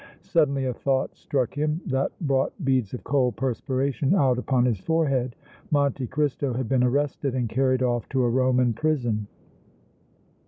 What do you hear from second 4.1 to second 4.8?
out upon his